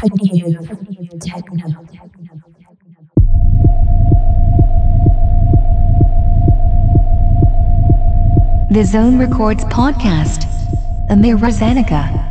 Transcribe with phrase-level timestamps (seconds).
[0.00, 0.08] The
[8.84, 10.46] Zone Records Podcast.
[11.10, 12.29] Amir Rozanica.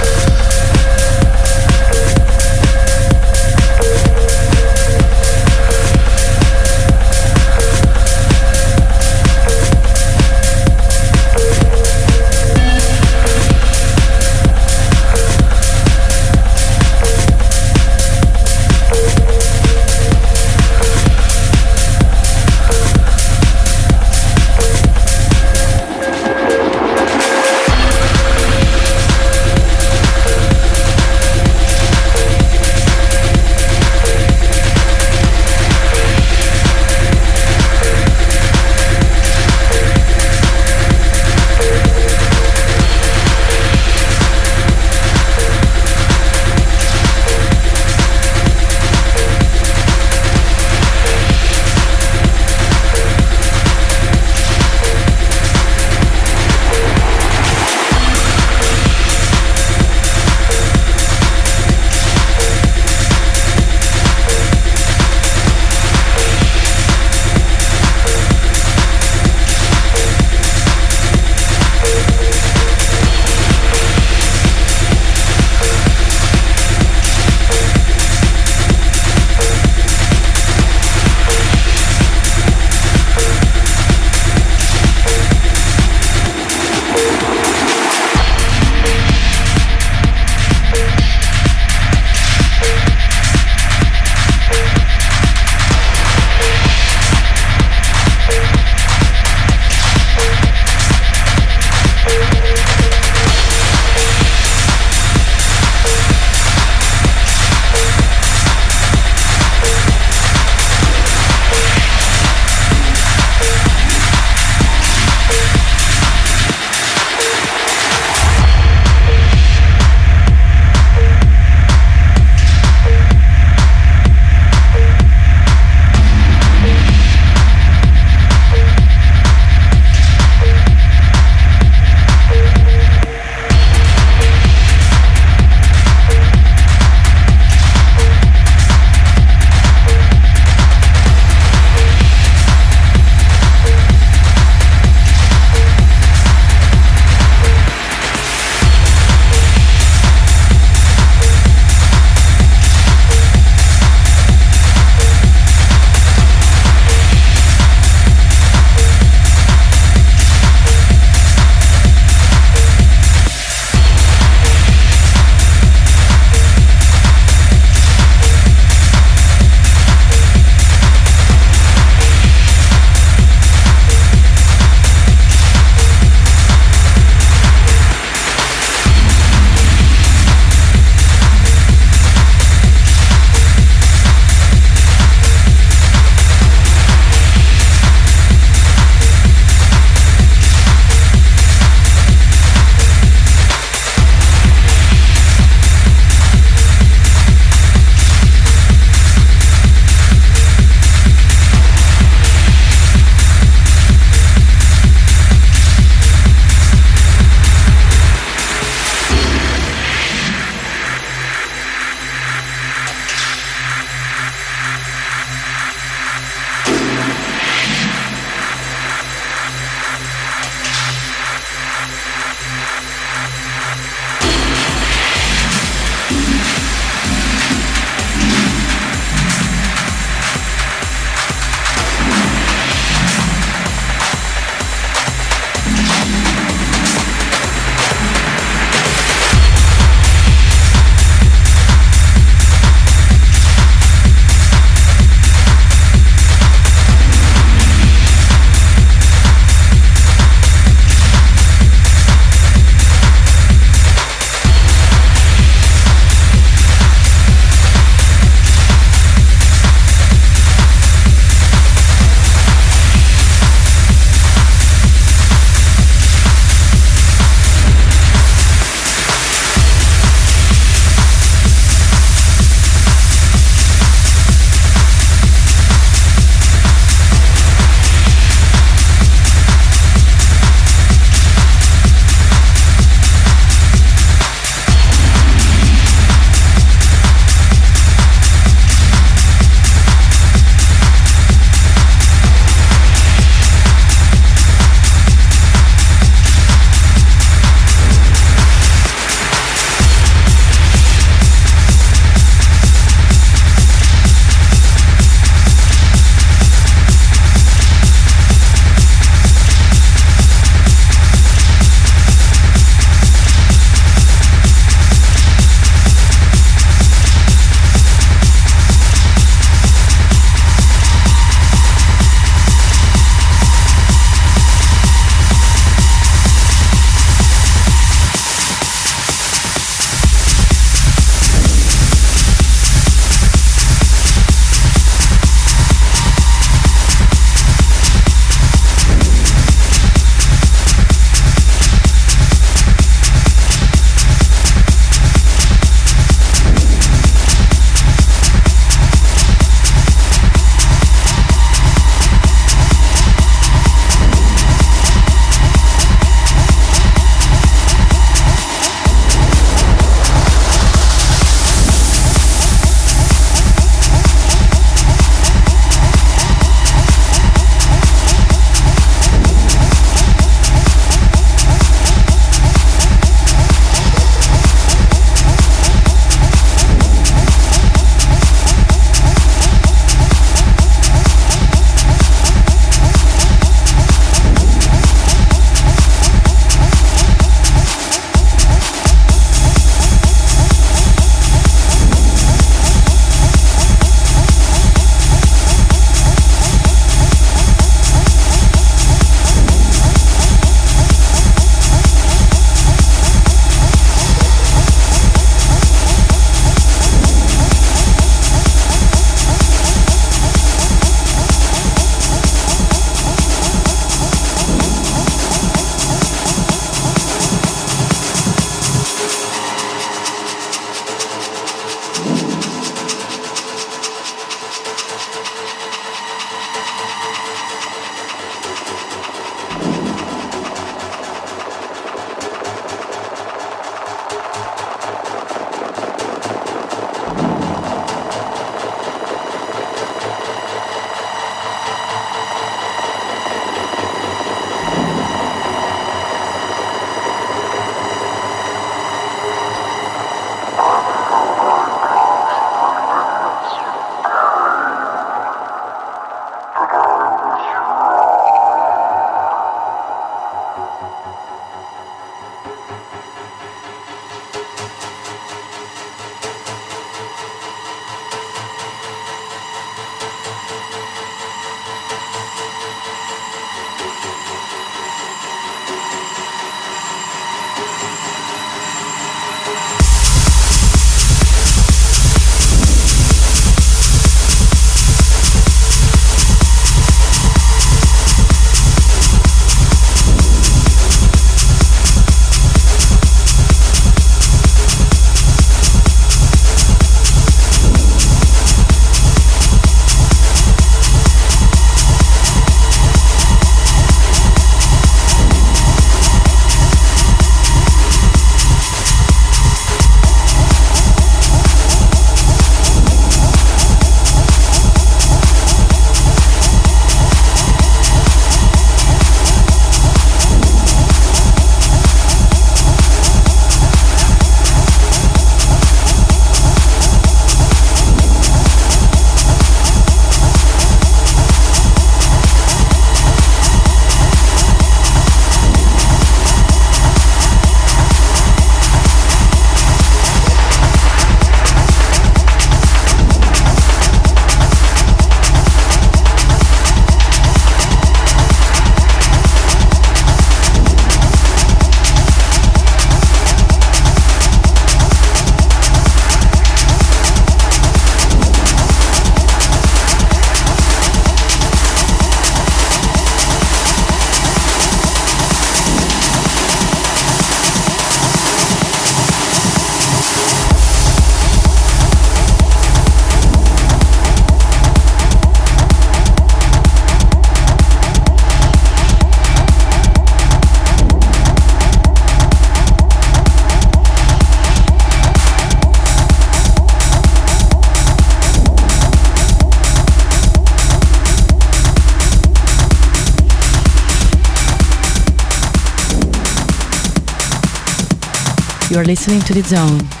[598.71, 600.00] You are listening to The Zone.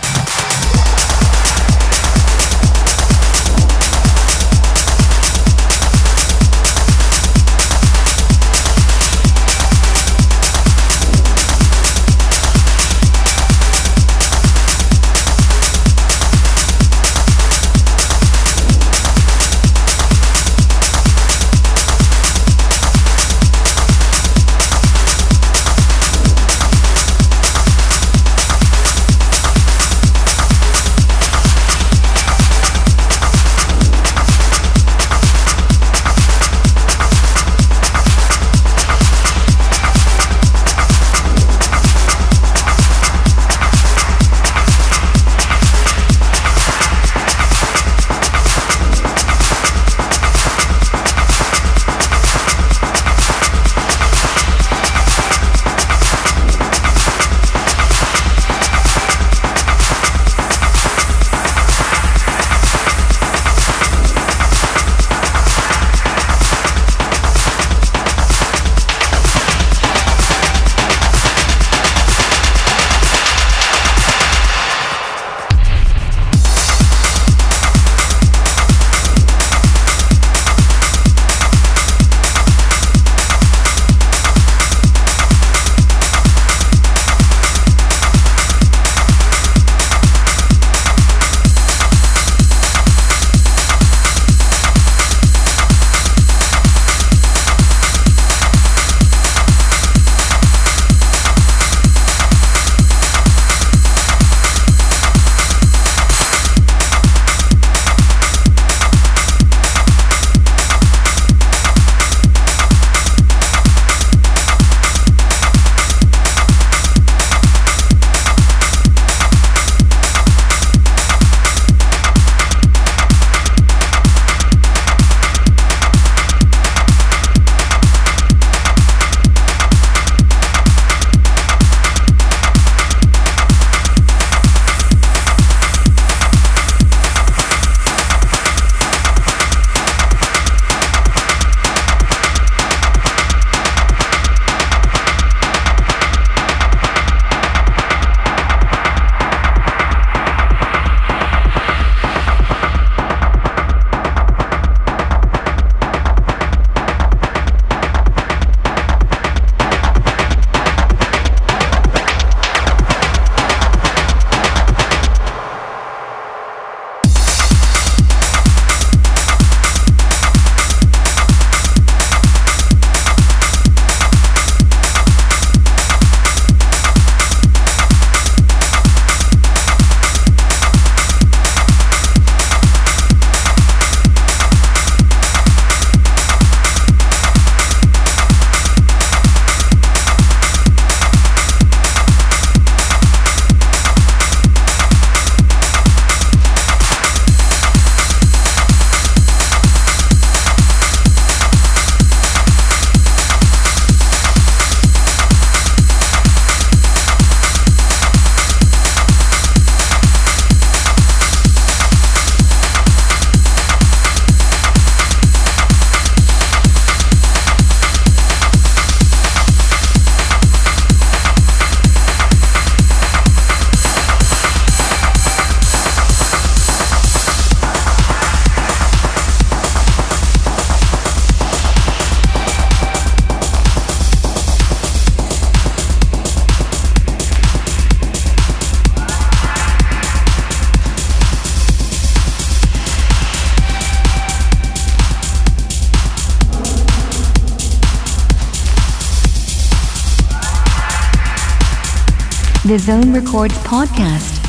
[252.71, 254.39] The Zone Records Podcast.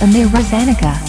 [0.00, 1.07] Amir Rosanica.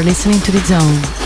[0.00, 1.19] Are listening to the zone.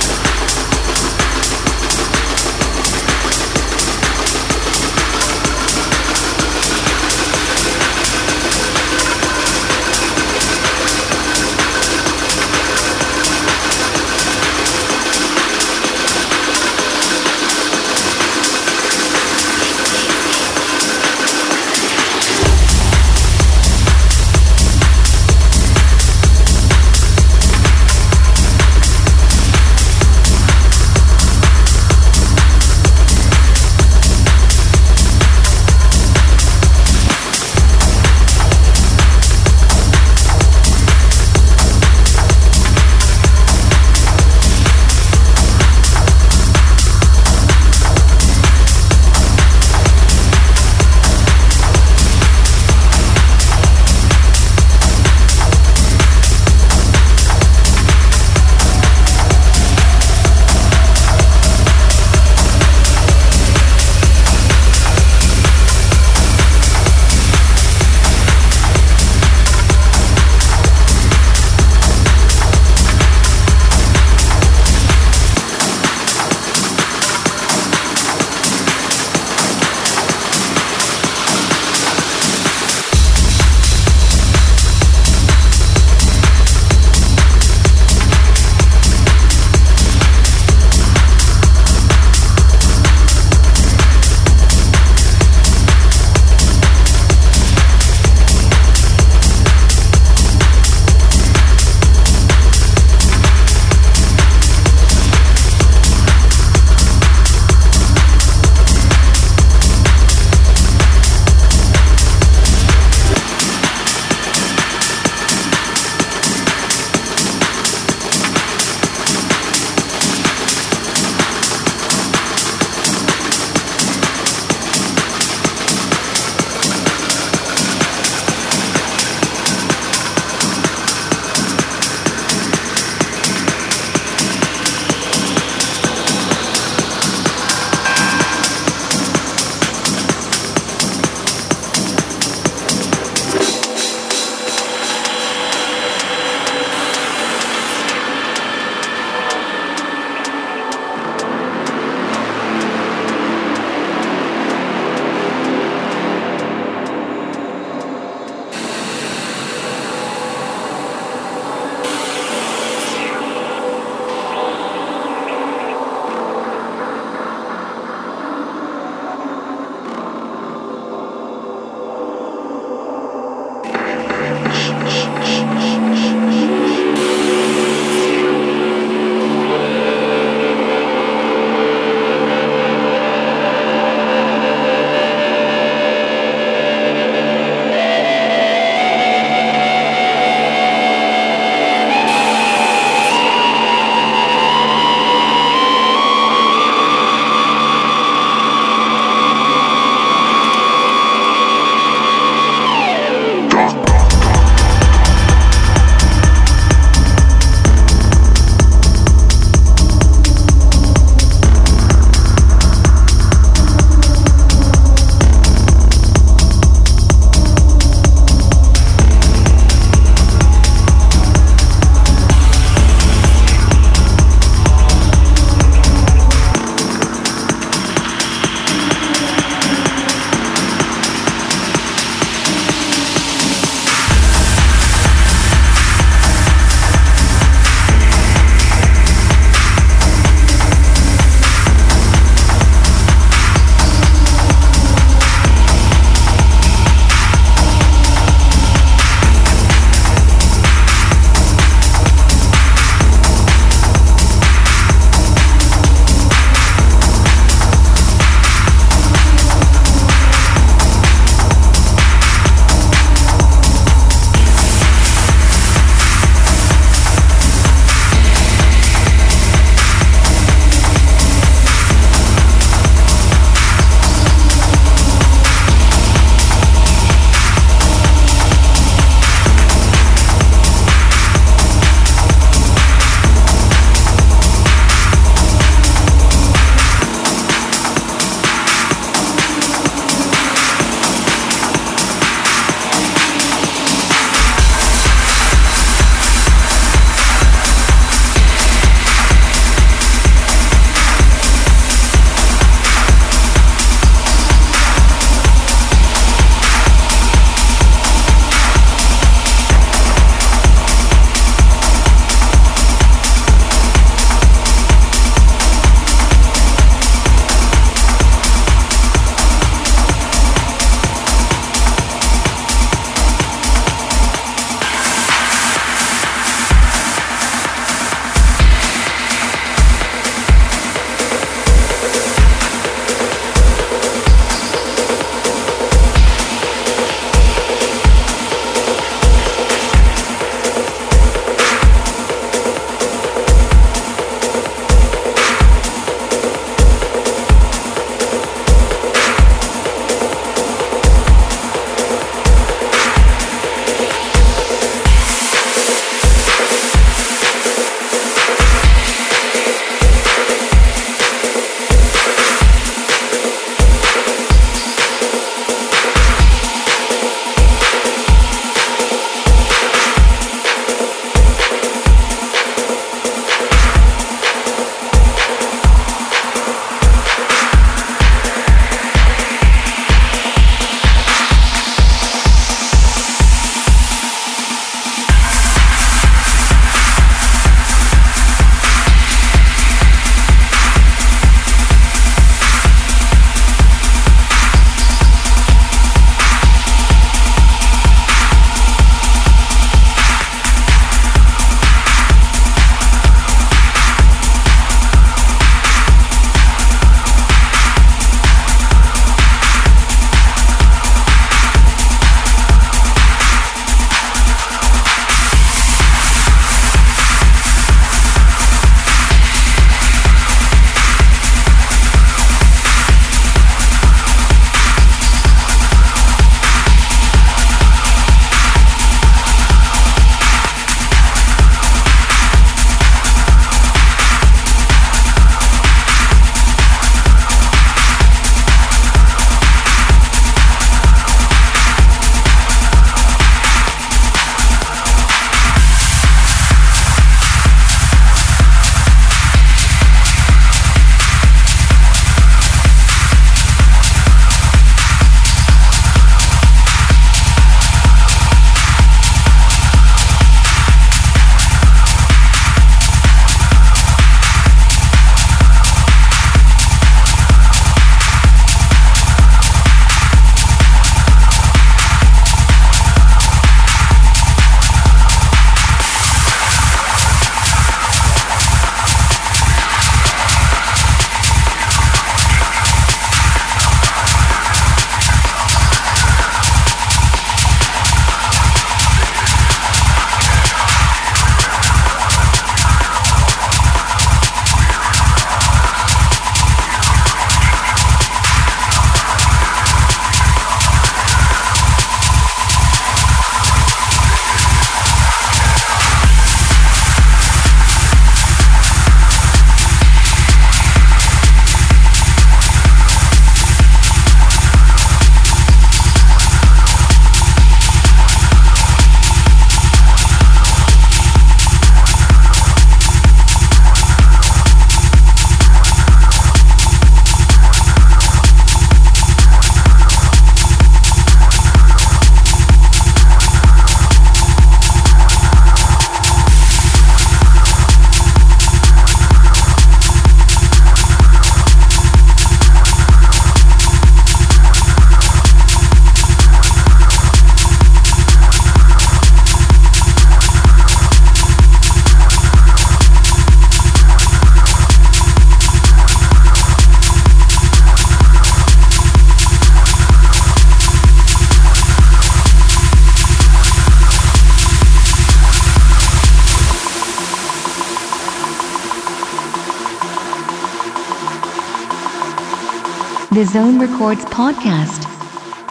[573.35, 575.11] The Zone Records podcast.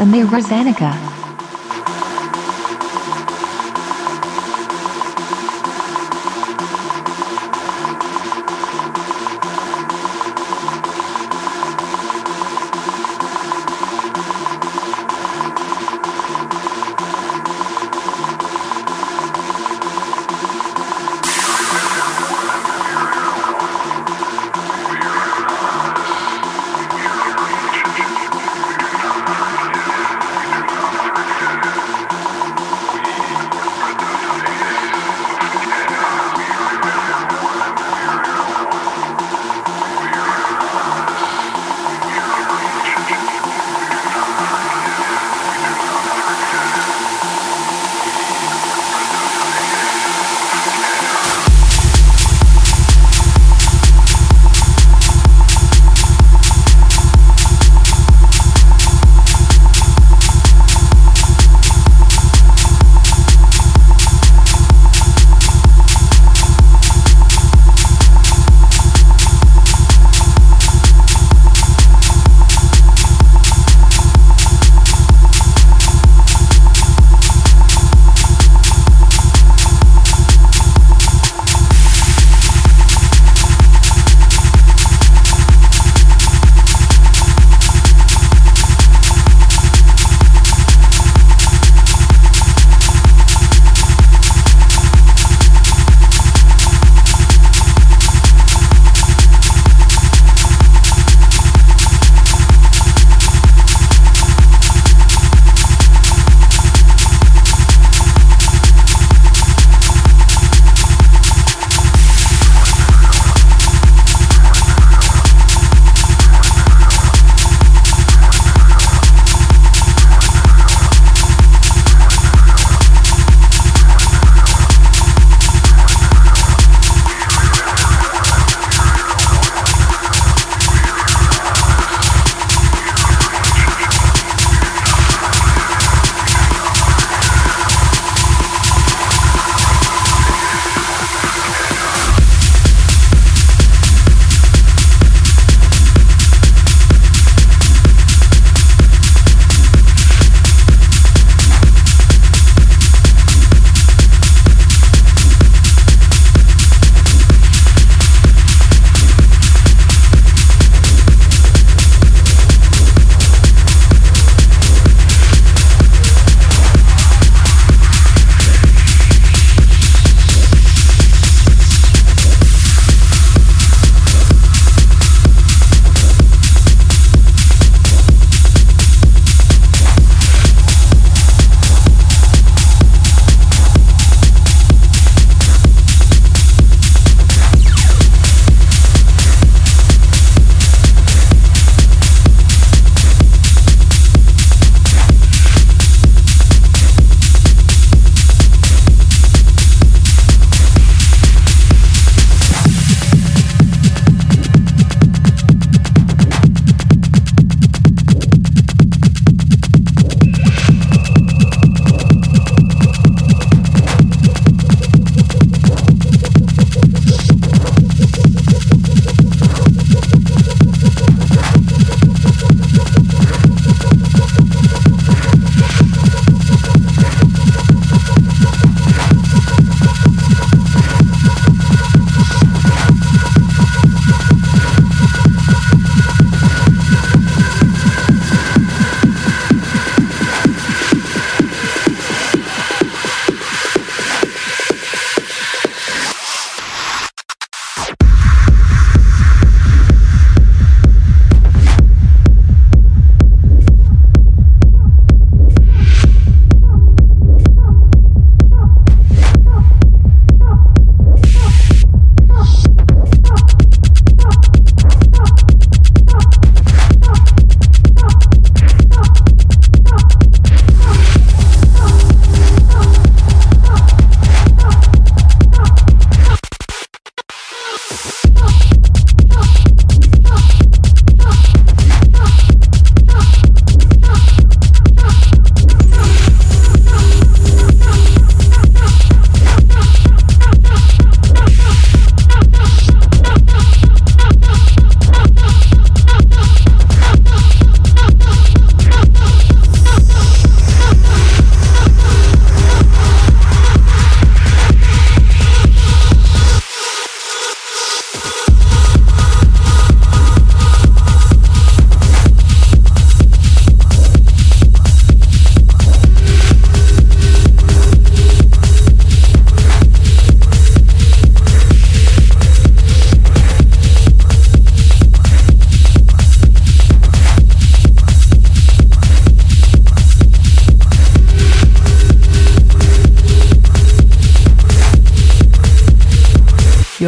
[0.01, 1.12] Amir Rosanica.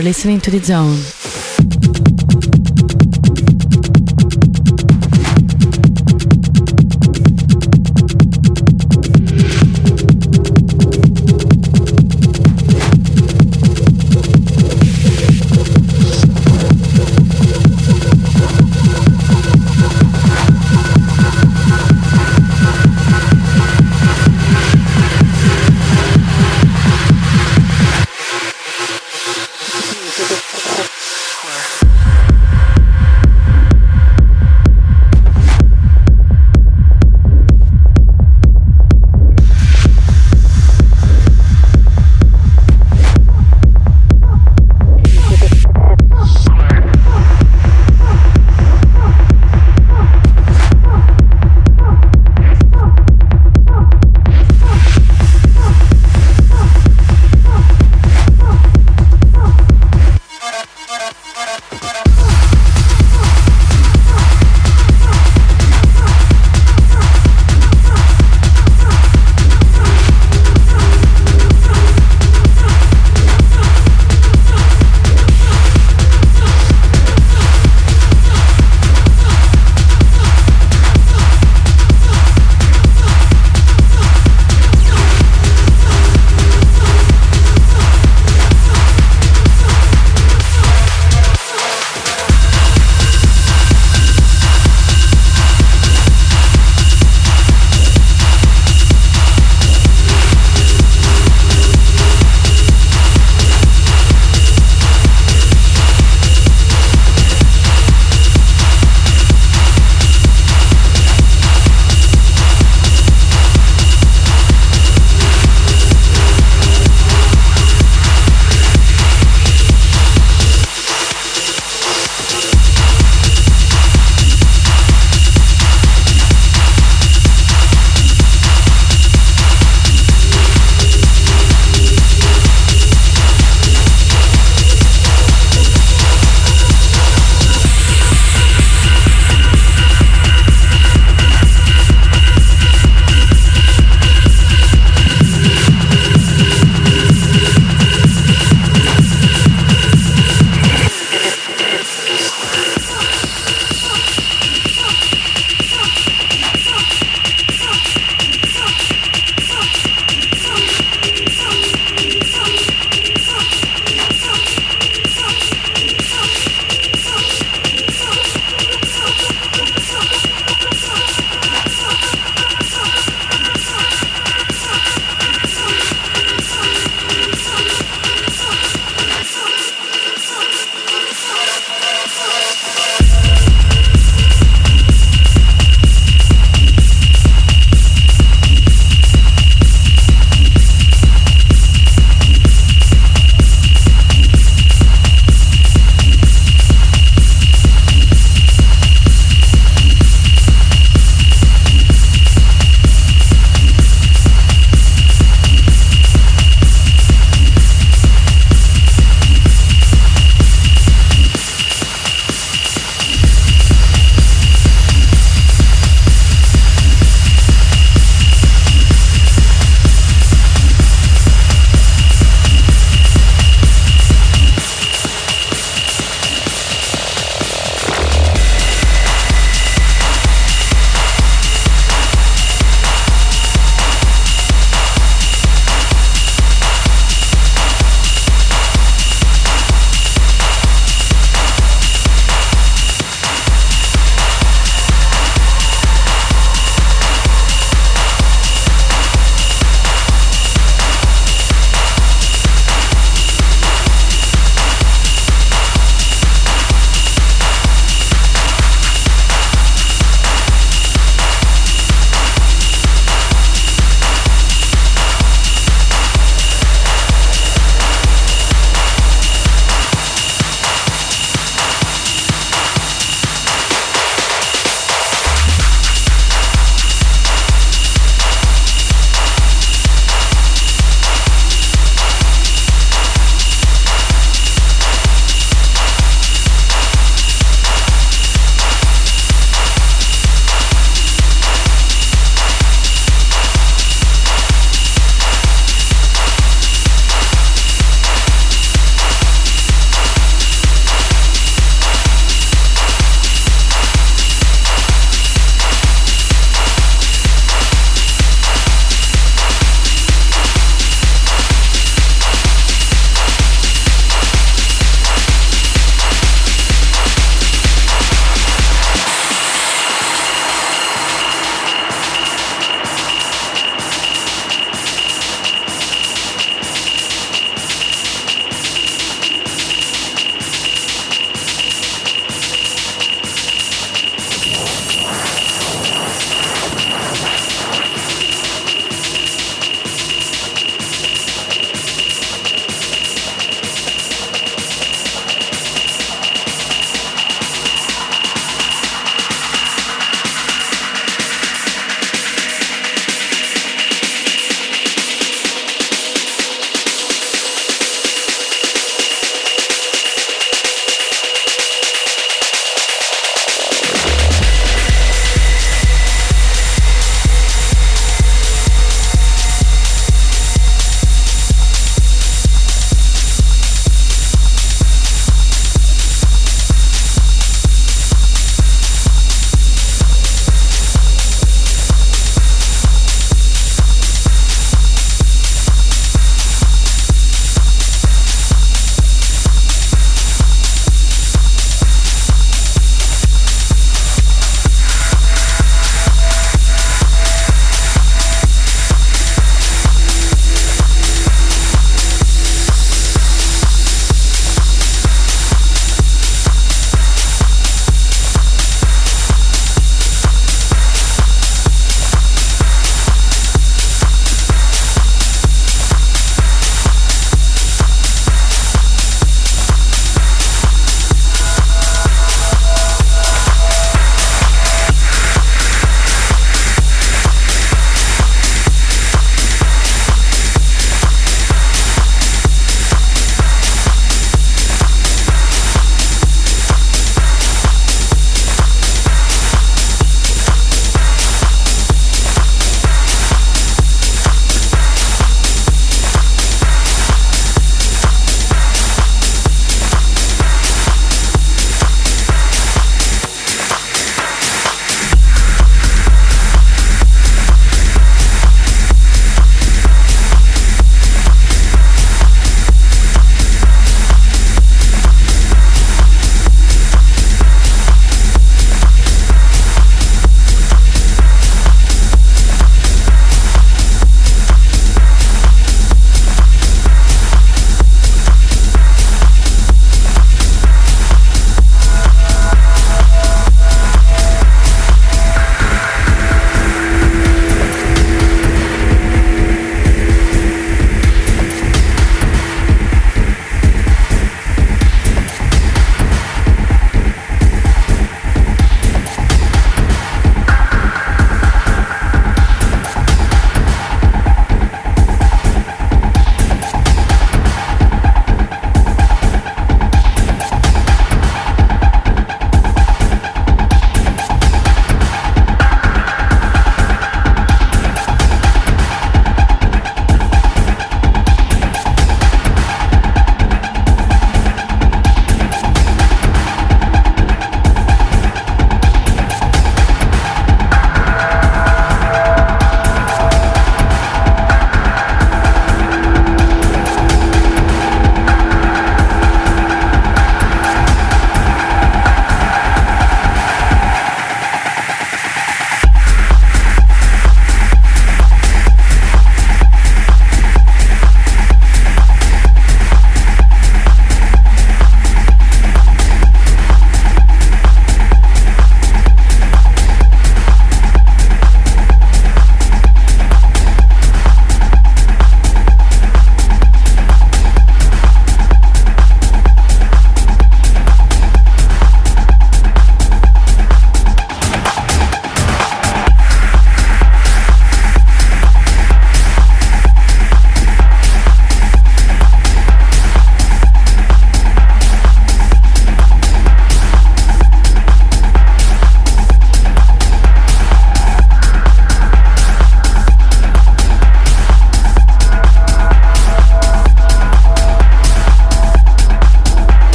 [0.00, 1.19] You're listening to the zone.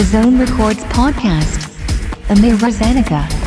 [0.00, 1.68] The Zone Records Podcast.
[2.30, 3.39] Amir Zenica.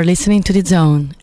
[0.00, 1.14] You are listening to The Zone,